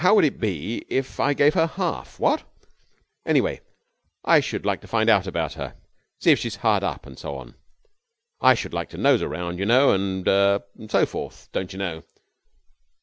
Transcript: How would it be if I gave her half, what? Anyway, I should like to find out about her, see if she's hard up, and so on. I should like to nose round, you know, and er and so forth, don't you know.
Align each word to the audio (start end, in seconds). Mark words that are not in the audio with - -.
How 0.01 0.15
would 0.15 0.25
it 0.25 0.39
be 0.39 0.83
if 0.89 1.19
I 1.19 1.35
gave 1.35 1.53
her 1.53 1.67
half, 1.67 2.19
what? 2.19 2.41
Anyway, 3.23 3.61
I 4.25 4.39
should 4.39 4.65
like 4.65 4.81
to 4.81 4.87
find 4.87 5.11
out 5.11 5.27
about 5.27 5.53
her, 5.53 5.75
see 6.19 6.31
if 6.31 6.39
she's 6.39 6.55
hard 6.55 6.81
up, 6.83 7.05
and 7.05 7.19
so 7.19 7.35
on. 7.35 7.53
I 8.41 8.55
should 8.55 8.73
like 8.73 8.89
to 8.89 8.97
nose 8.97 9.21
round, 9.21 9.59
you 9.59 9.65
know, 9.67 9.91
and 9.93 10.27
er 10.27 10.63
and 10.75 10.89
so 10.89 11.05
forth, 11.05 11.49
don't 11.51 11.71
you 11.71 11.77
know. 11.77 12.01